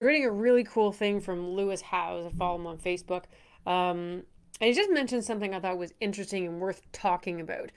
reading 0.00 0.24
a 0.24 0.30
really 0.30 0.62
cool 0.62 0.92
thing 0.92 1.20
from 1.20 1.50
Lewis 1.50 1.80
Howes. 1.80 2.26
I 2.26 2.30
follow 2.36 2.56
him 2.56 2.66
on 2.66 2.78
Facebook. 2.78 3.24
Um, 3.66 4.22
and 4.60 4.68
he 4.68 4.72
just 4.72 4.90
mentioned 4.90 5.24
something 5.24 5.54
I 5.54 5.60
thought 5.60 5.78
was 5.78 5.92
interesting 6.00 6.46
and 6.46 6.60
worth 6.60 6.82
talking 6.92 7.40
about. 7.40 7.70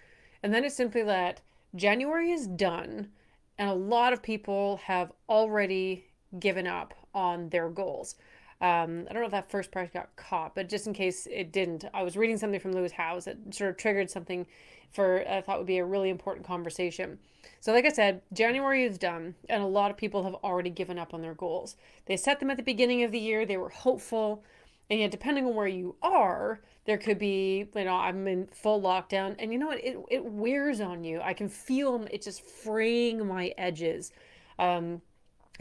And 0.44 0.54
then 0.54 0.64
is 0.64 0.76
simply 0.76 1.04
that 1.04 1.42
January 1.76 2.32
is 2.32 2.48
done, 2.48 3.10
and 3.58 3.70
a 3.70 3.74
lot 3.74 4.14
of 4.14 4.22
people 4.22 4.78
have 4.84 5.12
already 5.30 6.06
given 6.40 6.68
up 6.68 6.94
on 7.14 7.50
their 7.50 7.70
goals. 7.70 8.16
Um, 8.62 9.08
I 9.10 9.14
don't 9.14 9.22
know 9.22 9.26
if 9.26 9.32
that 9.32 9.50
first 9.50 9.72
part 9.72 9.92
got 9.92 10.16
caught, 10.16 10.54
but 10.54 10.70
just 10.70 10.86
in 10.86 10.94
case 10.94 11.28
it 11.32 11.52
didn't, 11.52 11.86
I 11.94 12.04
was 12.04 12.16
reading 12.16 12.38
something 12.38 12.60
from 12.60 12.74
Lewis 12.74 12.92
Howes 12.92 13.26
that 13.26 13.38
sort 13.54 13.72
of 13.72 13.78
triggered 13.78 14.12
something 14.12 14.46
for 14.92 15.26
I 15.28 15.42
thought 15.42 15.58
would 15.58 15.68
be 15.68 15.80
a 15.80 15.86
really 15.86 16.10
important 16.10 16.46
conversation. 16.46 17.18
So, 17.60 17.72
like 17.72 17.86
I 17.86 17.90
said, 17.90 18.22
January 18.34 18.84
is 18.84 18.98
done, 18.98 19.36
and 19.50 19.64
a 19.64 19.68
lot 19.68 19.90
of 19.90 19.98
people 19.98 20.24
have 20.24 20.36
already 20.36 20.70
given 20.70 21.00
up 21.00 21.14
on 21.14 21.22
their 21.22 21.34
goals. 21.34 21.76
They 22.06 22.18
set 22.18 22.40
them 22.40 22.52
at 22.52 22.58
the 22.58 22.64
beginning 22.64 23.04
of 23.04 23.12
the 23.12 23.20
year, 23.20 23.46
they 23.46 23.58
were 23.58 23.70
hopeful, 23.70 24.44
and 24.90 25.00
yet, 25.00 25.12
depending 25.12 25.46
on 25.46 25.56
where 25.56 25.68
you 25.68 25.96
are, 26.02 26.60
there 26.86 26.98
could 26.98 27.18
be, 27.18 27.66
you 27.74 27.84
know, 27.86 27.96
I'm 27.96 28.28
in 28.28 28.48
full 28.48 28.82
lockdown, 28.82 29.36
and 29.40 29.52
you 29.52 29.58
know 29.58 29.68
what? 29.68 29.84
It, 29.84 29.98
it 30.10 30.26
wears 30.26 30.82
on 30.82 31.04
you. 31.04 31.22
I 31.22 31.34
can 31.34 31.48
feel 31.48 32.06
it 32.12 32.22
just 32.22 32.44
fraying 32.44 33.26
my 33.26 33.54
edges. 33.58 34.12
Um, 34.60 35.02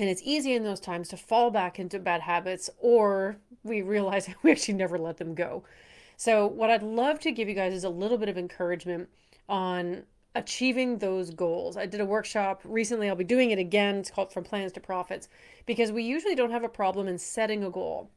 and 0.01 0.09
it's 0.09 0.23
easy 0.25 0.55
in 0.55 0.65
those 0.65 0.81
times 0.81 1.09
to 1.09 1.17
fall 1.19 1.51
back 1.51 1.79
into 1.79 1.99
bad 1.99 2.23
habits, 2.23 2.71
or 2.79 3.37
we 3.63 3.83
realize 3.83 4.29
we 4.43 4.51
actually 4.51 4.75
never 4.75 4.99
let 4.99 5.19
them 5.19 5.35
go. 5.35 5.63
So, 6.17 6.47
what 6.47 6.71
I'd 6.71 6.83
love 6.83 7.21
to 7.21 7.31
give 7.31 7.49
you 7.49 7.55
guys 7.55 7.75
is 7.75 7.85
a 7.85 7.91
little 7.91 8.17
bit 8.17 8.31
of 8.31 8.39
encouragement 8.39 9.11
on 9.47 10.05
achieving 10.35 10.99
those 10.99 11.31
goals. 11.31 11.77
I 11.77 11.85
did 11.85 12.01
a 12.01 12.07
workshop 12.07 12.63
recently, 12.65 13.11
I'll 13.11 13.15
be 13.15 13.25
doing 13.25 13.51
it 13.51 13.59
again. 13.59 13.97
It's 13.97 14.11
called 14.11 14.33
From 14.33 14.43
Plans 14.43 14.73
to 14.73 14.81
Profits 14.81 15.29
because 15.67 15.93
we 15.93 16.03
usually 16.03 16.35
don't 16.35 16.51
have 16.51 16.65
a 16.65 16.69
problem 16.69 17.07
in 17.07 17.19
setting 17.19 17.63
a 17.63 17.71
goal. 17.71 18.11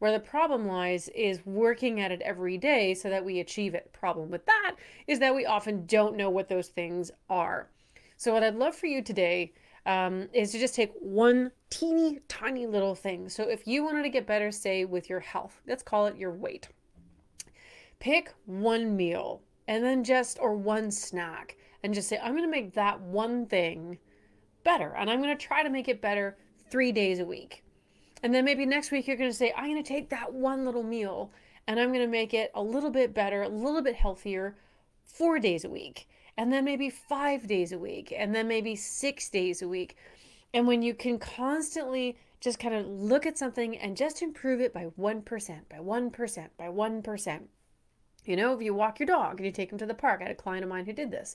Where 0.00 0.12
the 0.12 0.20
problem 0.20 0.66
lies 0.66 1.08
is 1.10 1.46
working 1.46 2.00
at 2.00 2.12
it 2.12 2.22
every 2.22 2.56
day 2.56 2.94
so 2.94 3.10
that 3.10 3.24
we 3.24 3.38
achieve 3.38 3.74
it. 3.74 3.92
Problem 3.92 4.30
with 4.30 4.46
that 4.46 4.74
is 5.06 5.18
that 5.20 5.34
we 5.34 5.46
often 5.46 5.86
don't 5.86 6.16
know 6.16 6.30
what 6.30 6.48
those 6.48 6.68
things 6.68 7.12
are. 7.30 7.68
So, 8.16 8.32
what 8.32 8.42
I'd 8.42 8.56
love 8.56 8.74
for 8.74 8.86
you 8.86 9.02
today 9.02 9.52
um, 9.88 10.28
is 10.34 10.52
to 10.52 10.58
just 10.58 10.74
take 10.74 10.92
one 11.00 11.50
teeny 11.70 12.20
tiny 12.28 12.66
little 12.66 12.94
thing. 12.94 13.28
So 13.30 13.44
if 13.44 13.66
you 13.66 13.82
wanted 13.82 14.02
to 14.02 14.10
get 14.10 14.26
better, 14.26 14.52
say 14.52 14.84
with 14.84 15.08
your 15.08 15.20
health, 15.20 15.62
let's 15.66 15.82
call 15.82 16.06
it 16.06 16.16
your 16.16 16.32
weight. 16.32 16.68
Pick 17.98 18.34
one 18.44 18.94
meal 18.94 19.40
and 19.66 19.82
then 19.82 20.04
just, 20.04 20.38
or 20.40 20.54
one 20.54 20.90
snack, 20.90 21.56
and 21.82 21.94
just 21.94 22.08
say, 22.08 22.18
I'm 22.18 22.32
going 22.32 22.44
to 22.44 22.50
make 22.50 22.74
that 22.74 23.00
one 23.00 23.46
thing 23.46 23.98
better. 24.62 24.94
And 24.94 25.10
I'm 25.10 25.22
going 25.22 25.36
to 25.36 25.46
try 25.46 25.62
to 25.62 25.70
make 25.70 25.88
it 25.88 26.02
better 26.02 26.36
three 26.70 26.92
days 26.92 27.18
a 27.18 27.24
week. 27.24 27.64
And 28.22 28.34
then 28.34 28.44
maybe 28.44 28.66
next 28.66 28.90
week 28.90 29.06
you're 29.06 29.16
going 29.16 29.30
to 29.30 29.36
say, 29.36 29.54
I'm 29.56 29.70
going 29.70 29.82
to 29.82 29.88
take 29.88 30.10
that 30.10 30.32
one 30.32 30.66
little 30.66 30.82
meal 30.82 31.32
and 31.66 31.80
I'm 31.80 31.88
going 31.88 32.00
to 32.00 32.06
make 32.06 32.34
it 32.34 32.50
a 32.54 32.62
little 32.62 32.90
bit 32.90 33.14
better, 33.14 33.42
a 33.42 33.48
little 33.48 33.82
bit 33.82 33.94
healthier 33.94 34.56
four 35.04 35.38
days 35.38 35.64
a 35.64 35.70
week 35.70 36.08
and 36.38 36.52
then 36.52 36.64
maybe 36.64 36.88
five 36.88 37.48
days 37.48 37.72
a 37.72 37.78
week, 37.78 38.14
and 38.16 38.32
then 38.32 38.46
maybe 38.46 38.76
six 38.76 39.28
days 39.28 39.60
a 39.60 39.66
week. 39.66 39.96
And 40.54 40.68
when 40.68 40.82
you 40.82 40.94
can 40.94 41.18
constantly 41.18 42.16
just 42.40 42.60
kind 42.60 42.76
of 42.76 42.86
look 42.86 43.26
at 43.26 43.36
something 43.36 43.76
and 43.76 43.96
just 43.96 44.22
improve 44.22 44.60
it 44.60 44.72
by 44.72 44.86
1%, 44.96 45.24
by 45.68 45.78
1%, 45.78 46.48
by 46.56 46.66
1%. 46.68 47.42
You 48.24 48.36
know, 48.36 48.54
if 48.54 48.62
you 48.62 48.72
walk 48.72 49.00
your 49.00 49.08
dog 49.08 49.38
and 49.38 49.46
you 49.46 49.50
take 49.50 49.72
him 49.72 49.78
to 49.78 49.86
the 49.86 49.94
park, 49.94 50.20
I 50.20 50.24
had 50.24 50.30
a 50.30 50.36
client 50.36 50.62
of 50.62 50.70
mine 50.70 50.86
who 50.86 50.92
did 50.92 51.10
this. 51.10 51.34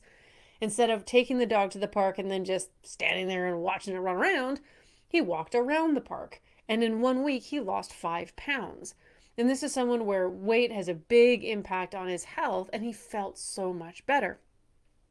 Instead 0.61 0.89
of 0.89 1.03
taking 1.03 1.37
the 1.37 1.45
dog 1.45 1.71
to 1.71 1.79
the 1.79 1.87
park 1.89 2.17
and 2.17 2.31
then 2.31 2.45
just 2.45 2.69
standing 2.81 3.27
there 3.27 3.45
and 3.45 3.61
watching 3.61 3.93
it 3.93 3.99
run 3.99 4.15
around, 4.15 4.61
he 5.05 5.19
walked 5.19 5.53
around 5.53 5.95
the 5.95 6.01
park. 6.01 6.41
And 6.69 6.81
in 6.81 7.01
one 7.01 7.23
week, 7.23 7.43
he 7.43 7.59
lost 7.59 7.91
five 7.91 8.33
pounds. 8.37 8.95
And 9.37 9.49
this 9.49 9.63
is 9.63 9.73
someone 9.73 10.05
where 10.05 10.29
weight 10.29 10.71
has 10.71 10.87
a 10.87 10.93
big 10.93 11.43
impact 11.43 11.93
on 11.93 12.07
his 12.07 12.23
health, 12.23 12.69
and 12.71 12.83
he 12.83 12.93
felt 12.93 13.37
so 13.37 13.73
much 13.73 14.05
better. 14.05 14.39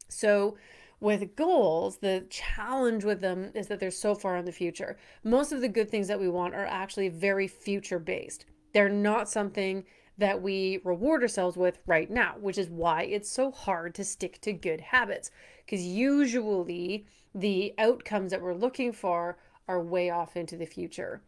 So, 0.07 0.57
with 0.99 1.35
goals, 1.35 1.97
the 1.97 2.25
challenge 2.29 3.03
with 3.03 3.19
them 3.19 3.51
is 3.53 3.67
that 3.67 3.81
they're 3.81 3.91
so 3.91 4.15
far 4.15 4.37
in 4.37 4.45
the 4.45 4.53
future. 4.53 4.97
Most 5.23 5.51
of 5.51 5.59
the 5.59 5.67
good 5.67 5.89
things 5.89 6.07
that 6.07 6.19
we 6.19 6.29
want 6.29 6.55
are 6.55 6.65
actually 6.65 7.09
very 7.09 7.47
future 7.47 7.99
based. 7.99 8.45
They're 8.73 8.87
not 8.87 9.29
something 9.29 9.83
that 10.17 10.41
we 10.41 10.79
reward 10.83 11.21
ourselves 11.21 11.57
with 11.57 11.79
right 11.85 12.09
now, 12.09 12.35
which 12.39 12.57
is 12.57 12.69
why 12.69 13.03
it's 13.03 13.29
so 13.29 13.51
hard 13.51 13.95
to 13.95 14.03
stick 14.05 14.39
to 14.41 14.53
good 14.53 14.79
habits. 14.79 15.31
Because 15.65 15.85
usually 15.85 17.05
the 17.35 17.73
outcomes 17.77 18.31
that 18.31 18.41
we're 18.41 18.53
looking 18.53 18.91
for 18.93 19.37
are 19.67 19.81
way 19.81 20.09
off 20.09 20.37
into 20.37 20.55
the 20.55 20.65
future. 20.65 21.21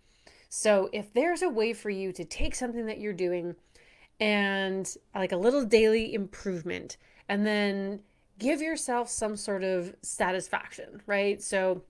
So, 0.47 0.89
if 0.93 1.13
there's 1.13 1.41
a 1.41 1.49
way 1.49 1.73
for 1.73 1.89
you 1.89 2.13
to 2.13 2.23
take 2.23 2.55
something 2.55 2.85
that 2.85 2.99
you're 2.99 3.11
doing 3.11 3.55
and 4.19 4.89
like 5.13 5.33
a 5.33 5.37
little 5.37 5.65
daily 5.65 6.13
improvement, 6.13 6.97
and 7.27 7.45
then 7.45 8.01
give 8.39 8.61
yourself 8.61 9.09
some 9.09 9.35
sort 9.35 9.63
of 9.63 9.95
satisfaction, 10.01 11.01
right? 11.05 11.41
So, 11.41 11.83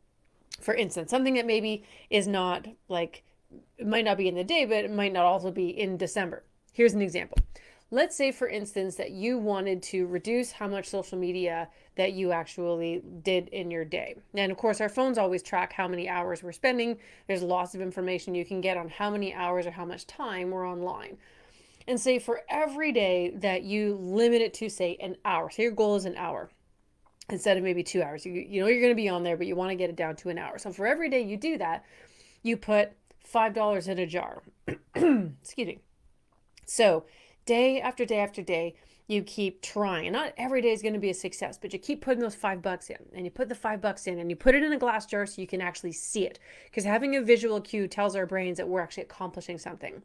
for 0.59 0.73
instance, 0.73 1.11
something 1.11 1.33
that 1.35 1.45
maybe 1.45 1.83
is 2.09 2.28
not 2.28 2.67
like, 2.88 3.23
it 3.78 3.88
might 3.88 4.06
not 4.06 4.17
be 4.17 4.28
in 4.28 4.35
the 4.35 4.44
day, 4.44 4.66
but 4.66 4.85
it 4.85 4.91
might 4.91 5.13
not 5.13 5.25
also 5.25 5.51
be 5.51 5.69
in 5.69 5.97
December. 5.97 6.44
Here's 6.72 6.94
an 6.94 7.01
example. 7.01 7.38
Let's 7.91 8.16
say, 8.16 8.31
for 8.31 8.47
instance, 8.47 8.95
that 8.95 9.11
you 9.11 9.38
wanted 9.38 9.84
to 9.84 10.07
reduce 10.07 10.51
how 10.51 10.67
much 10.67 10.88
social 10.88 11.17
media 11.17 11.69
that 11.97 12.13
you 12.13 12.31
actually 12.31 13.01
did 13.23 13.47
in 13.50 13.69
your 13.69 13.85
day. 13.85 14.16
And 14.34 14.51
of 14.51 14.57
course, 14.57 14.81
our 14.81 14.89
phones 14.89 15.17
always 15.17 15.44
track 15.44 15.72
how 15.72 15.88
many 15.88 16.09
hours 16.09 16.41
we're 16.41 16.51
spending. 16.51 16.97
There's 17.28 17.44
lots 17.44 17.75
of 17.75 17.81
information 17.81 18.35
you 18.35 18.44
can 18.44 18.59
get 18.59 18.75
on 18.75 18.89
how 18.89 19.11
many 19.11 19.34
hours 19.34 19.66
or 19.66 19.72
how 19.72 19.85
much 19.85 20.07
time 20.07 20.51
we're 20.51 20.67
online 20.67 21.17
and 21.88 22.00
say 22.00 22.19
for 22.19 22.41
every 22.50 22.91
day 22.91 23.34
that 23.38 23.63
you 23.63 23.96
limit 24.01 24.41
it 24.41 24.53
to 24.53 24.69
say 24.69 24.97
an 25.01 25.16
hour 25.25 25.50
so 25.50 25.62
your 25.62 25.72
goal 25.72 25.96
is 25.96 26.06
an 26.06 26.16
hour 26.16 26.50
instead 27.29 27.57
of 27.57 27.63
maybe 27.63 27.84
two 27.84 28.01
hours 28.01 28.25
you, 28.25 28.34
you 28.34 28.62
know 28.62 28.68
you're 28.68 28.81
going 28.81 28.91
to 28.91 28.96
be 28.96 29.09
on 29.09 29.23
there 29.23 29.38
but 29.38 29.47
you 29.47 29.56
want 29.56 29.69
to 29.69 29.75
get 29.75 29.90
it 29.90 29.96
down 29.96 30.16
to 30.16 30.29
an 30.29 30.38
hour 30.38 30.57
so 30.57 30.72
for 30.72 30.88
every 30.88 31.09
day 31.09 31.22
you 31.22 31.38
do 31.38 31.57
that 31.57 31.84
you 32.44 32.56
put 32.57 32.91
five 33.23 33.53
dollars 33.53 33.88
in 33.88 34.00
a 34.00 34.06
jar 34.06 34.41
excuse 34.96 35.68
me 35.68 35.79
so 36.66 37.06
day 37.46 37.81
after 37.81 38.06
day 38.06 38.19
after 38.19 38.41
day 38.41 38.75
you 39.07 39.22
keep 39.22 39.62
trying. 39.62 40.12
Not 40.12 40.34
every 40.38 40.62
day 40.62 40.72
is 40.72 40.81
going 40.81 40.94
to 40.94 41.00
be 41.00 41.12
a 41.12 41.13
success, 41.16 41.57
but 41.62 41.73
you 41.73 41.79
keep 41.79 42.02
putting 42.02 42.22
those 42.22 42.35
five 42.35 42.62
bucks 42.62 42.90
in 42.90 42.97
and 43.13 43.23
you 43.23 43.31
put 43.31 43.50
the 43.50 43.56
five 43.56 43.81
bucks 43.81 44.07
in 44.07 44.19
and 44.19 44.29
you 44.29 44.35
put 44.35 44.56
it 44.56 44.63
in 44.63 44.73
a 44.73 44.78
glass 44.78 45.06
jar 45.06 45.25
so 45.25 45.41
you 45.41 45.47
can 45.47 45.62
actually 45.62 45.91
see 45.91 46.25
it. 46.25 46.40
Because 46.66 46.84
having 46.84 47.16
a 47.16 47.22
visual 47.22 47.62
cue 47.62 47.88
tells 47.88 48.16
our 48.16 48.25
brains 48.25 48.57
that 48.57 48.67
we're 48.67 48.81
actually 48.81 49.03
accomplishing 49.03 49.57
something. 49.57 50.02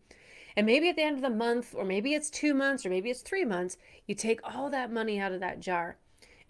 And 0.56 0.66
maybe 0.66 0.88
at 0.88 0.96
the 0.96 1.02
end 1.02 1.16
of 1.16 1.22
the 1.22 1.30
month, 1.30 1.74
or 1.76 1.84
maybe 1.84 2.14
it's 2.14 2.30
two 2.30 2.54
months, 2.54 2.84
or 2.84 2.90
maybe 2.90 3.10
it's 3.10 3.22
three 3.22 3.44
months, 3.44 3.76
you 4.06 4.14
take 4.14 4.40
all 4.42 4.70
that 4.70 4.92
money 4.92 5.18
out 5.20 5.32
of 5.32 5.40
that 5.40 5.60
jar 5.60 5.96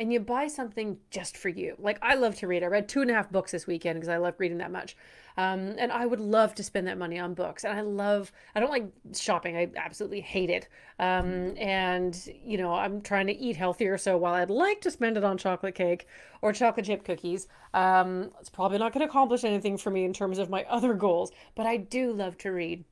and 0.01 0.11
you 0.11 0.19
buy 0.19 0.49
something 0.49 0.97
just 1.11 1.37
for 1.37 1.51
you. 1.51 1.77
Like 1.79 1.99
I 2.01 2.15
love 2.15 2.35
to 2.37 2.47
read. 2.47 2.63
I 2.63 2.67
read 2.67 2.89
two 2.89 3.03
and 3.03 3.11
a 3.11 3.15
half 3.15 3.31
books 3.31 3.53
this 3.53 3.67
weekend 3.67 3.97
because 3.97 4.09
I 4.09 4.17
love 4.17 4.35
reading 4.39 4.57
that 4.59 4.73
much. 4.73 4.97
Um, 5.37 5.75
and 5.77 5.93
I 5.93 6.07
would 6.07 6.21
love 6.21 6.55
to 6.55 6.65
spend 6.65 6.87
that 6.87 6.97
money 6.97 7.19
on 7.19 7.35
books. 7.35 7.65
And 7.65 7.77
I 7.77 7.83
love, 7.83 8.33
I 8.55 8.61
don't 8.61 8.71
like 8.71 8.91
shopping. 9.15 9.59
I 9.59 9.71
absolutely 9.77 10.23
hate 10.23 10.49
it. 10.49 10.69
Um, 10.99 11.55
and, 11.59 12.19
you 12.43 12.57
know, 12.57 12.73
I'm 12.73 13.03
trying 13.03 13.27
to 13.27 13.37
eat 13.37 13.57
healthier. 13.57 13.99
So 13.99 14.17
while 14.17 14.33
I'd 14.33 14.49
like 14.49 14.81
to 14.83 14.91
spend 14.91 15.19
it 15.19 15.25
on 15.25 15.37
chocolate 15.37 15.75
cake 15.75 16.07
or 16.41 16.55
chocolate 16.55 16.87
chip 16.87 17.05
cookies, 17.05 17.47
um, 17.75 18.31
it's 18.41 18.49
probably 18.49 18.79
not 18.79 18.95
going 18.95 19.05
to 19.05 19.09
accomplish 19.11 19.45
anything 19.45 19.77
for 19.77 19.91
me 19.91 20.05
in 20.07 20.15
terms 20.15 20.39
of 20.39 20.49
my 20.49 20.65
other 20.65 20.95
goals. 20.95 21.31
But 21.55 21.67
I 21.67 21.77
do 21.77 22.13
love 22.13 22.39
to 22.39 22.51
read. 22.51 22.85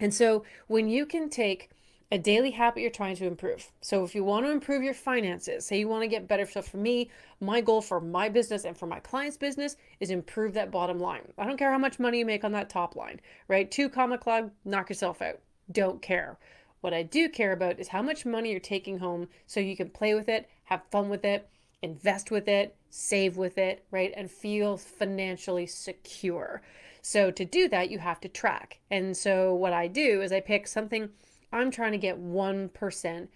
And 0.00 0.12
so 0.12 0.44
when 0.66 0.88
you 0.88 1.06
can 1.06 1.28
take 1.28 1.70
a 2.12 2.18
daily 2.18 2.50
habit 2.50 2.80
you're 2.80 2.90
trying 2.90 3.14
to 3.16 3.26
improve. 3.26 3.70
So 3.80 4.02
if 4.02 4.14
you 4.14 4.24
want 4.24 4.44
to 4.44 4.50
improve 4.50 4.82
your 4.82 4.94
finances, 4.94 5.66
say 5.66 5.78
you 5.78 5.86
want 5.86 6.02
to 6.02 6.08
get 6.08 6.26
better. 6.26 6.44
So 6.44 6.60
for 6.60 6.76
me, 6.76 7.10
my 7.40 7.60
goal 7.60 7.80
for 7.80 8.00
my 8.00 8.28
business 8.28 8.64
and 8.64 8.76
for 8.76 8.86
my 8.86 8.98
client's 8.98 9.36
business 9.36 9.76
is 10.00 10.10
improve 10.10 10.54
that 10.54 10.72
bottom 10.72 10.98
line. 10.98 11.32
I 11.38 11.46
don't 11.46 11.56
care 11.56 11.70
how 11.70 11.78
much 11.78 12.00
money 12.00 12.18
you 12.18 12.26
make 12.26 12.42
on 12.42 12.52
that 12.52 12.68
top 12.68 12.96
line, 12.96 13.20
right? 13.46 13.70
Two 13.70 13.88
comma 13.88 14.18
club, 14.18 14.50
knock 14.64 14.88
yourself 14.88 15.22
out. 15.22 15.38
Don't 15.70 16.02
care. 16.02 16.36
What 16.80 16.94
I 16.94 17.02
do 17.02 17.28
care 17.28 17.52
about 17.52 17.78
is 17.78 17.88
how 17.88 18.02
much 18.02 18.26
money 18.26 18.50
you're 18.50 18.60
taking 18.60 18.98
home 18.98 19.28
so 19.46 19.60
you 19.60 19.76
can 19.76 19.90
play 19.90 20.14
with 20.14 20.28
it, 20.28 20.48
have 20.64 20.82
fun 20.90 21.10
with 21.10 21.24
it, 21.24 21.48
invest 21.82 22.30
with 22.30 22.48
it, 22.48 22.74
save 22.88 23.36
with 23.36 23.56
it, 23.56 23.84
right? 23.90 24.12
And 24.16 24.30
feel 24.30 24.76
financially 24.76 25.66
secure. 25.66 26.62
So 27.02 27.30
to 27.30 27.44
do 27.44 27.68
that, 27.68 27.90
you 27.90 27.98
have 27.98 28.20
to 28.20 28.28
track. 28.28 28.80
And 28.90 29.16
so 29.16 29.54
what 29.54 29.72
I 29.72 29.86
do 29.86 30.20
is 30.20 30.32
I 30.32 30.40
pick 30.40 30.66
something 30.66 31.10
I'm 31.52 31.70
trying 31.70 31.92
to 31.92 31.98
get 31.98 32.20
1% 32.20 33.28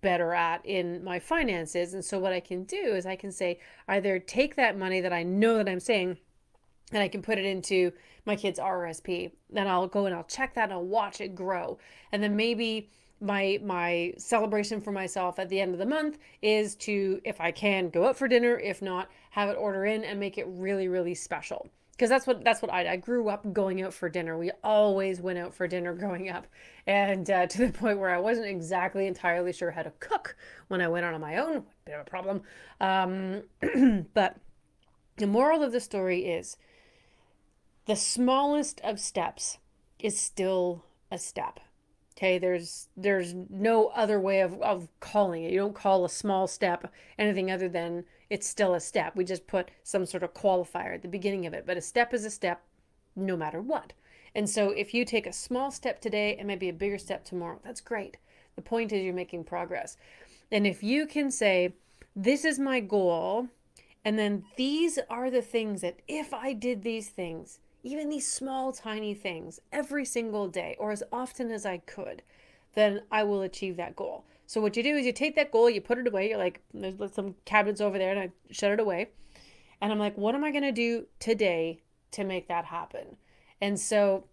better 0.00 0.32
at 0.34 0.64
in 0.64 1.02
my 1.04 1.18
finances. 1.18 1.94
And 1.94 2.04
so 2.04 2.18
what 2.18 2.32
I 2.32 2.40
can 2.40 2.64
do 2.64 2.94
is 2.94 3.06
I 3.06 3.16
can 3.16 3.32
say 3.32 3.60
either 3.88 4.18
take 4.18 4.56
that 4.56 4.78
money 4.78 5.00
that 5.00 5.12
I 5.12 5.22
know 5.22 5.58
that 5.58 5.68
I'm 5.68 5.80
saying 5.80 6.18
and 6.92 7.02
I 7.02 7.08
can 7.08 7.22
put 7.22 7.38
it 7.38 7.44
into 7.44 7.92
my 8.24 8.36
kid's 8.36 8.58
RSP. 8.58 9.32
Then 9.50 9.66
I'll 9.66 9.86
go 9.86 10.06
and 10.06 10.14
I'll 10.14 10.24
check 10.24 10.54
that 10.54 10.64
and 10.64 10.72
I'll 10.72 10.84
watch 10.84 11.20
it 11.20 11.34
grow. 11.34 11.78
And 12.12 12.22
then 12.22 12.36
maybe 12.36 12.90
my 13.20 13.58
my 13.62 14.12
celebration 14.18 14.80
for 14.80 14.92
myself 14.92 15.38
at 15.38 15.48
the 15.48 15.60
end 15.60 15.72
of 15.72 15.78
the 15.78 15.86
month 15.86 16.18
is 16.42 16.74
to 16.74 17.20
if 17.24 17.40
I 17.40 17.50
can 17.50 17.88
go 17.88 18.06
out 18.06 18.16
for 18.16 18.28
dinner, 18.28 18.58
if 18.58 18.82
not 18.82 19.08
have 19.30 19.48
it 19.48 19.54
order 19.54 19.86
in 19.86 20.04
and 20.04 20.20
make 20.20 20.36
it 20.38 20.46
really 20.48 20.88
really 20.88 21.14
special. 21.14 21.70
Because 21.96 22.10
that's 22.10 22.26
what 22.26 22.44
that's 22.44 22.60
what 22.60 22.72
I 22.72 22.92
I 22.92 22.96
grew 22.96 23.28
up 23.28 23.52
going 23.52 23.82
out 23.82 23.94
for 23.94 24.08
dinner. 24.08 24.36
We 24.36 24.50
always 24.62 25.20
went 25.20 25.38
out 25.38 25.54
for 25.54 25.66
dinner 25.66 25.94
growing 25.94 26.28
up, 26.28 26.46
and 26.86 27.28
uh, 27.30 27.46
to 27.48 27.58
the 27.66 27.72
point 27.72 27.98
where 27.98 28.10
I 28.10 28.18
wasn't 28.18 28.48
exactly 28.48 29.06
entirely 29.06 29.52
sure 29.52 29.70
how 29.70 29.82
to 29.82 29.92
cook 30.00 30.36
when 30.68 30.80
I 30.80 30.88
went 30.88 31.06
out 31.06 31.14
on 31.14 31.20
my 31.20 31.38
own. 31.38 31.64
Bit 31.84 31.94
of 31.94 32.06
a 32.06 32.10
problem, 32.10 32.42
um, 32.80 33.42
but 34.14 34.36
the 35.16 35.26
moral 35.26 35.62
of 35.62 35.72
the 35.72 35.80
story 35.80 36.26
is 36.26 36.56
the 37.86 37.96
smallest 37.96 38.80
of 38.82 39.00
steps 39.00 39.58
is 39.98 40.18
still 40.18 40.84
a 41.10 41.18
step. 41.18 41.60
Okay, 42.16 42.38
there's 42.38 42.88
there's 42.96 43.34
no 43.34 43.88
other 43.88 44.18
way 44.20 44.40
of, 44.40 44.60
of 44.62 44.88
calling 45.00 45.44
it. 45.44 45.52
You 45.52 45.60
don't 45.60 45.74
call 45.74 46.04
a 46.04 46.10
small 46.10 46.46
step 46.46 46.92
anything 47.18 47.50
other 47.50 47.68
than 47.68 48.04
it's 48.30 48.48
still 48.48 48.74
a 48.74 48.80
step. 48.80 49.14
We 49.16 49.24
just 49.24 49.46
put 49.46 49.70
some 49.82 50.06
sort 50.06 50.22
of 50.22 50.34
qualifier 50.34 50.94
at 50.94 51.02
the 51.02 51.08
beginning 51.08 51.46
of 51.46 51.54
it. 51.54 51.64
But 51.66 51.76
a 51.76 51.80
step 51.80 52.12
is 52.12 52.24
a 52.24 52.30
step 52.30 52.62
no 53.14 53.36
matter 53.36 53.60
what. 53.60 53.92
And 54.34 54.48
so 54.48 54.70
if 54.70 54.92
you 54.92 55.04
take 55.04 55.26
a 55.26 55.32
small 55.32 55.70
step 55.70 56.00
today 56.00 56.36
and 56.36 56.46
maybe 56.46 56.68
a 56.68 56.72
bigger 56.72 56.98
step 56.98 57.24
tomorrow, 57.24 57.60
that's 57.64 57.80
great. 57.80 58.18
The 58.54 58.62
point 58.62 58.92
is 58.92 59.04
you're 59.04 59.14
making 59.14 59.44
progress. 59.44 59.96
And 60.50 60.66
if 60.66 60.82
you 60.82 61.06
can 61.06 61.30
say, 61.30 61.74
This 62.14 62.44
is 62.44 62.58
my 62.58 62.80
goal, 62.80 63.48
and 64.04 64.18
then 64.18 64.44
these 64.56 64.98
are 65.10 65.30
the 65.30 65.42
things 65.42 65.80
that 65.80 66.00
if 66.06 66.32
I 66.32 66.52
did 66.52 66.82
these 66.82 67.08
things, 67.08 67.58
even 67.82 68.08
these 68.08 68.30
small, 68.30 68.72
tiny 68.72 69.14
things, 69.14 69.60
every 69.72 70.04
single 70.04 70.48
day 70.48 70.76
or 70.78 70.92
as 70.92 71.02
often 71.12 71.50
as 71.50 71.66
I 71.66 71.78
could, 71.78 72.22
then 72.74 73.02
I 73.10 73.24
will 73.24 73.42
achieve 73.42 73.76
that 73.76 73.96
goal. 73.96 74.24
So, 74.46 74.60
what 74.60 74.76
you 74.76 74.82
do 74.82 74.96
is 74.96 75.04
you 75.04 75.12
take 75.12 75.34
that 75.36 75.50
goal, 75.50 75.68
you 75.68 75.80
put 75.80 75.98
it 75.98 76.06
away. 76.06 76.28
You're 76.28 76.38
like, 76.38 76.62
there's 76.72 77.12
some 77.12 77.34
cabinets 77.44 77.80
over 77.80 77.98
there, 77.98 78.12
and 78.12 78.20
I 78.20 78.30
shut 78.50 78.72
it 78.72 78.80
away. 78.80 79.10
And 79.80 79.92
I'm 79.92 79.98
like, 79.98 80.16
what 80.16 80.34
am 80.34 80.44
I 80.44 80.50
to 80.52 80.72
do 80.72 81.06
today 81.18 81.82
to 82.12 82.24
make 82.24 82.48
that 82.48 82.64
happen? 82.64 83.16
And 83.60 83.78
so, 83.78 84.24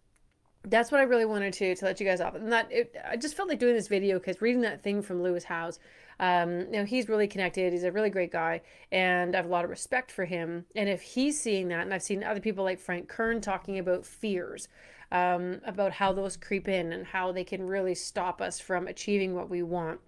that's 0.65 0.91
what 0.91 1.01
I 1.01 1.03
really 1.03 1.25
wanted 1.25 1.53
to 1.53 1.75
to 1.75 1.85
let 1.85 1.99
you 1.99 2.05
guys 2.05 2.21
off. 2.21 2.35
And 2.35 2.51
that 2.51 2.71
it, 2.71 2.95
I 3.07 3.17
just 3.17 3.35
felt 3.35 3.49
like 3.49 3.59
doing 3.59 3.75
this 3.75 3.87
video 3.87 4.17
because 4.17 4.41
reading 4.41 4.61
that 4.61 4.81
thing 4.81 5.01
from 5.01 5.21
Lewis 5.21 5.43
Howes, 5.43 5.79
um, 6.19 6.61
you 6.61 6.71
know, 6.71 6.85
he's 6.85 7.09
really 7.09 7.27
connected. 7.27 7.73
He's 7.73 7.83
a 7.83 7.91
really 7.91 8.09
great 8.09 8.31
guy, 8.31 8.61
and 8.91 9.35
I 9.35 9.37
have 9.37 9.45
a 9.45 9.49
lot 9.49 9.65
of 9.65 9.69
respect 9.69 10.11
for 10.11 10.25
him. 10.25 10.65
And 10.75 10.87
if 10.87 11.01
he's 11.01 11.39
seeing 11.39 11.67
that, 11.69 11.81
and 11.81 11.93
I've 11.93 12.03
seen 12.03 12.23
other 12.23 12.39
people 12.39 12.63
like 12.63 12.79
Frank 12.79 13.07
Kern 13.07 13.41
talking 13.41 13.79
about 13.79 14.05
fears, 14.05 14.67
um, 15.13 15.61
about 15.65 15.93
how 15.93 16.11
those 16.11 16.35
creep 16.35 16.67
in 16.67 16.91
and 16.91 17.05
how 17.05 17.31
they 17.31 17.43
can 17.43 17.65
really 17.65 17.95
stop 17.95 18.41
us 18.41 18.59
from 18.59 18.87
achieving 18.87 19.33
what 19.33 19.49
we 19.49 19.63
want, 19.63 20.01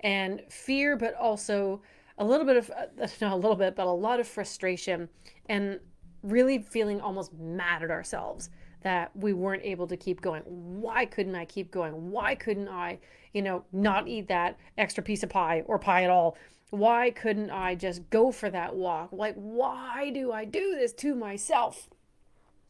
and 0.00 0.42
fear, 0.48 0.96
but 0.96 1.14
also 1.14 1.80
a 2.18 2.24
little 2.24 2.46
bit 2.46 2.56
of 2.56 2.70
not 3.20 3.32
a 3.32 3.36
little 3.36 3.56
bit, 3.56 3.74
but 3.74 3.86
a 3.86 3.90
lot 3.90 4.20
of 4.20 4.28
frustration, 4.28 5.08
and 5.48 5.80
really 6.22 6.58
feeling 6.58 7.00
almost 7.00 7.32
mad 7.32 7.82
at 7.82 7.90
ourselves 7.90 8.50
that 8.82 9.14
we 9.16 9.32
weren't 9.32 9.64
able 9.64 9.86
to 9.86 9.96
keep 9.96 10.20
going. 10.20 10.42
Why 10.44 11.06
couldn't 11.06 11.34
I 11.34 11.46
keep 11.46 11.70
going? 11.70 12.10
Why 12.10 12.34
couldn't 12.34 12.68
I, 12.68 12.98
you 13.32 13.42
know, 13.42 13.64
not 13.72 14.08
eat 14.08 14.28
that 14.28 14.58
extra 14.78 15.02
piece 15.02 15.22
of 15.22 15.30
pie 15.30 15.62
or 15.66 15.78
pie 15.78 16.04
at 16.04 16.10
all? 16.10 16.36
Why 16.70 17.10
couldn't 17.10 17.50
I 17.50 17.74
just 17.74 18.08
go 18.10 18.30
for 18.30 18.48
that 18.50 18.74
walk? 18.74 19.10
Like, 19.12 19.34
why 19.34 20.10
do 20.10 20.32
I 20.32 20.44
do 20.44 20.76
this 20.76 20.92
to 20.94 21.14
myself? 21.14 21.88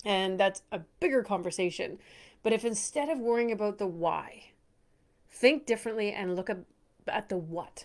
And 0.05 0.41
that's 0.41 0.63
a 0.73 0.81
bigger 0.99 1.23
conversation. 1.23 1.99
But 2.43 2.53
if 2.53 2.65
instead 2.65 3.09
of 3.09 3.19
worrying 3.19 3.53
about 3.53 3.79
the 3.79 3.87
why, 3.87 4.45
think 5.31 5.67
differently 5.67 6.13
and 6.13 6.37
look 6.37 6.51
at 6.51 7.29
the 7.29 7.37
what. 7.37 7.85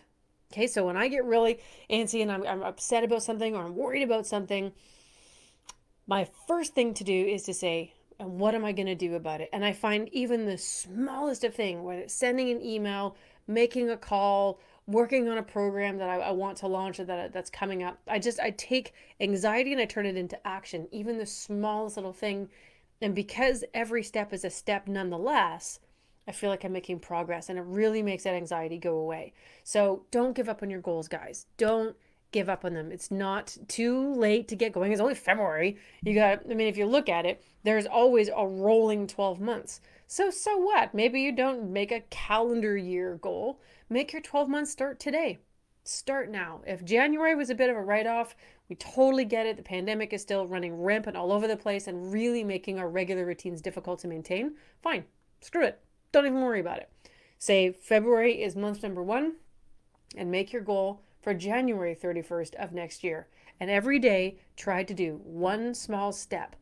Okay, 0.51 0.67
so 0.67 0.85
when 0.85 0.95
I 0.95 1.07
get 1.07 1.25
really 1.25 1.59
antsy 1.89 2.21
and 2.21 2.31
I'm, 2.31 2.45
I'm 2.45 2.63
upset 2.63 3.03
about 3.03 3.23
something 3.23 3.55
or 3.55 3.63
I'm 3.63 3.75
worried 3.75 4.03
about 4.03 4.25
something, 4.25 4.71
my 6.07 6.27
first 6.47 6.73
thing 6.73 6.93
to 6.93 7.03
do 7.03 7.25
is 7.25 7.43
to 7.43 7.53
say, 7.53 7.93
and 8.19 8.39
what 8.39 8.55
am 8.55 8.63
I 8.63 8.71
going 8.71 8.87
to 8.87 8.95
do 8.95 9.15
about 9.15 9.41
it? 9.41 9.49
And 9.51 9.65
I 9.65 9.73
find 9.73 10.07
even 10.13 10.45
the 10.45 10.57
smallest 10.57 11.43
of 11.43 11.53
thing, 11.53 11.83
whether 11.83 12.01
it's 12.01 12.13
sending 12.13 12.49
an 12.49 12.61
email, 12.61 13.17
making 13.47 13.89
a 13.89 13.97
call, 13.97 14.59
working 14.87 15.27
on 15.27 15.37
a 15.37 15.43
program 15.43 15.97
that 15.97 16.09
I, 16.09 16.15
I 16.15 16.31
want 16.31 16.57
to 16.57 16.67
launch 16.67 16.99
or 16.99 17.05
that 17.05 17.33
that's 17.33 17.49
coming 17.49 17.83
up. 17.83 17.99
I 18.07 18.19
just 18.19 18.39
I 18.39 18.51
take 18.51 18.93
anxiety 19.19 19.71
and 19.71 19.81
I 19.81 19.85
turn 19.85 20.05
it 20.05 20.17
into 20.17 20.47
action, 20.47 20.87
even 20.91 21.17
the 21.17 21.25
smallest 21.25 21.97
little 21.97 22.13
thing. 22.13 22.49
And 23.01 23.15
because 23.15 23.63
every 23.73 24.03
step 24.03 24.31
is 24.31 24.45
a 24.45 24.49
step 24.49 24.87
nonetheless, 24.87 25.79
I 26.27 26.31
feel 26.31 26.49
like 26.49 26.63
I'm 26.63 26.71
making 26.71 26.99
progress 26.99 27.49
and 27.49 27.59
it 27.59 27.63
really 27.63 28.01
makes 28.01 28.23
that 28.23 28.35
anxiety 28.35 28.77
go 28.77 28.97
away. 28.97 29.33
So 29.63 30.03
don't 30.11 30.35
give 30.35 30.49
up 30.49 30.63
on 30.63 30.69
your 30.69 30.81
goals, 30.81 31.07
guys. 31.07 31.47
Don't 31.57 31.95
give 32.35 32.49
up 32.49 32.65
on 32.65 32.73
them. 32.73 32.91
It's 32.91 33.09
not 33.09 33.57
too 33.69 34.13
late 34.13 34.49
to 34.49 34.57
get 34.57 34.73
going. 34.73 34.91
It's 34.91 34.99
only 34.99 35.15
February. 35.15 35.77
You 36.03 36.13
got, 36.13 36.41
I 36.51 36.53
mean, 36.53 36.67
if 36.67 36.75
you 36.75 36.85
look 36.85 37.07
at 37.07 37.25
it, 37.25 37.41
there's 37.63 37.85
always 37.85 38.27
a 38.27 38.45
rolling 38.45 39.07
12 39.07 39.39
months. 39.39 39.79
So, 40.05 40.29
so 40.29 40.57
what? 40.57 40.93
Maybe 40.93 41.21
you 41.21 41.31
don't 41.31 41.71
make 41.71 41.93
a 41.93 42.03
calendar 42.09 42.75
year 42.75 43.15
goal. 43.15 43.61
Make 43.89 44.11
your 44.11 44.21
12 44.21 44.49
months 44.49 44.69
start 44.69 44.99
today. 44.99 45.39
Start 45.85 46.29
now. 46.29 46.59
If 46.67 46.83
January 46.83 47.35
was 47.35 47.49
a 47.49 47.55
bit 47.55 47.69
of 47.69 47.77
a 47.77 47.81
write 47.81 48.05
off, 48.05 48.35
we 48.67 48.75
totally 48.75 49.23
get 49.23 49.45
it. 49.45 49.55
The 49.55 49.63
pandemic 49.63 50.11
is 50.11 50.21
still 50.21 50.45
running 50.45 50.81
rampant 50.81 51.15
all 51.15 51.31
over 51.31 51.47
the 51.47 51.55
place 51.55 51.87
and 51.87 52.11
really 52.11 52.43
making 52.43 52.79
our 52.79 52.89
regular 52.89 53.25
routines 53.25 53.61
difficult 53.61 53.99
to 53.99 54.09
maintain. 54.09 54.55
Fine. 54.83 55.05
Screw 55.39 55.63
it. 55.63 55.79
Don't 56.11 56.25
even 56.25 56.41
worry 56.41 56.59
about 56.59 56.79
it. 56.79 56.89
Say 57.37 57.71
February 57.71 58.43
is 58.43 58.57
month 58.57 58.83
number 58.83 59.01
one 59.01 59.35
and 60.17 60.29
make 60.29 60.51
your 60.51 60.61
goal 60.61 61.01
for 61.25 61.33
January 61.33 61.95
31st 61.95 62.53
of 62.53 62.71
next 62.71 63.03
year. 63.03 63.25
And 63.59 63.67
every 63.67 63.97
day, 63.97 64.37
try 64.55 64.83
to 64.83 64.93
do 64.93 65.19
one 65.23 65.73
small 65.73 66.11
step. 66.11 66.55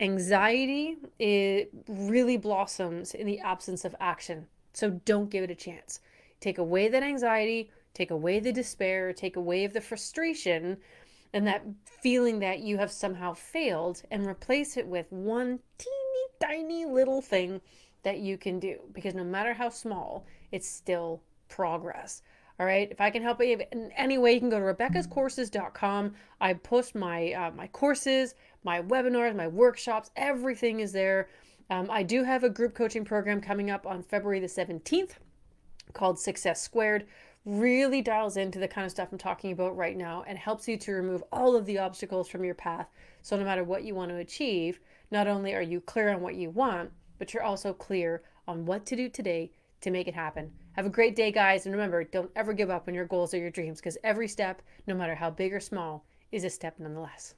Anxiety 0.00 0.96
it 1.20 1.70
really 1.86 2.36
blossoms 2.36 3.14
in 3.14 3.28
the 3.28 3.38
absence 3.38 3.84
of 3.84 3.94
action. 4.00 4.48
So 4.72 4.90
don't 5.04 5.30
give 5.30 5.44
it 5.44 5.52
a 5.52 5.54
chance. 5.54 6.00
Take 6.40 6.58
away 6.58 6.88
that 6.88 7.04
anxiety, 7.04 7.70
take 7.94 8.10
away 8.10 8.40
the 8.40 8.50
despair, 8.50 9.12
take 9.12 9.36
away 9.36 9.68
the 9.68 9.80
frustration 9.80 10.78
and 11.32 11.46
that 11.46 11.64
feeling 11.84 12.40
that 12.40 12.58
you 12.58 12.78
have 12.78 12.90
somehow 12.90 13.34
failed 13.34 14.02
and 14.10 14.26
replace 14.26 14.76
it 14.76 14.88
with 14.88 15.06
one 15.12 15.60
teeny 15.78 15.92
tiny 16.40 16.86
little 16.86 17.22
thing 17.22 17.60
that 18.02 18.18
you 18.18 18.36
can 18.36 18.58
do 18.58 18.80
because 18.92 19.14
no 19.14 19.22
matter 19.22 19.54
how 19.54 19.68
small, 19.68 20.26
it's 20.50 20.68
still 20.68 21.22
progress. 21.48 22.22
All 22.62 22.68
right. 22.68 22.88
If 22.92 23.00
I 23.00 23.10
can 23.10 23.24
help 23.24 23.42
you 23.42 23.60
in 23.72 23.90
any 23.96 24.18
way, 24.18 24.34
you 24.34 24.38
can 24.38 24.48
go 24.48 24.60
to 24.60 24.64
rebeccascourses.com. 24.64 26.14
I 26.40 26.54
post 26.54 26.94
my 26.94 27.32
uh, 27.32 27.50
my 27.56 27.66
courses, 27.66 28.36
my 28.62 28.80
webinars, 28.80 29.34
my 29.34 29.48
workshops. 29.48 30.12
Everything 30.14 30.78
is 30.78 30.92
there. 30.92 31.28
Um, 31.70 31.88
I 31.90 32.04
do 32.04 32.22
have 32.22 32.44
a 32.44 32.48
group 32.48 32.76
coaching 32.76 33.04
program 33.04 33.40
coming 33.40 33.68
up 33.68 33.84
on 33.84 34.04
February 34.04 34.38
the 34.38 34.46
17th 34.46 35.14
called 35.92 36.20
Success 36.20 36.62
Squared. 36.62 37.08
Really 37.44 38.00
dials 38.00 38.36
into 38.36 38.60
the 38.60 38.68
kind 38.68 38.84
of 38.84 38.92
stuff 38.92 39.08
I'm 39.10 39.18
talking 39.18 39.50
about 39.50 39.76
right 39.76 39.96
now 39.96 40.22
and 40.28 40.38
helps 40.38 40.68
you 40.68 40.76
to 40.76 40.92
remove 40.92 41.24
all 41.32 41.56
of 41.56 41.66
the 41.66 41.78
obstacles 41.78 42.28
from 42.28 42.44
your 42.44 42.54
path. 42.54 42.86
So, 43.22 43.36
no 43.36 43.42
matter 43.42 43.64
what 43.64 43.82
you 43.82 43.96
want 43.96 44.12
to 44.12 44.18
achieve, 44.18 44.78
not 45.10 45.26
only 45.26 45.52
are 45.52 45.62
you 45.62 45.80
clear 45.80 46.10
on 46.10 46.20
what 46.20 46.36
you 46.36 46.50
want, 46.50 46.92
but 47.18 47.34
you're 47.34 47.42
also 47.42 47.72
clear 47.72 48.22
on 48.46 48.66
what 48.66 48.86
to 48.86 48.94
do 48.94 49.08
today 49.08 49.50
to 49.80 49.90
make 49.90 50.06
it 50.06 50.14
happen. 50.14 50.52
Have 50.74 50.86
a 50.86 50.90
great 50.90 51.14
day, 51.14 51.30
guys. 51.30 51.66
And 51.66 51.74
remember, 51.74 52.02
don't 52.04 52.30
ever 52.34 52.52
give 52.54 52.70
up 52.70 52.88
on 52.88 52.94
your 52.94 53.04
goals 53.04 53.34
or 53.34 53.38
your 53.38 53.50
dreams 53.50 53.78
because 53.78 53.98
every 54.02 54.26
step, 54.26 54.62
no 54.86 54.94
matter 54.94 55.14
how 55.14 55.30
big 55.30 55.52
or 55.52 55.60
small, 55.60 56.06
is 56.30 56.44
a 56.44 56.50
step 56.50 56.78
nonetheless. 56.78 57.34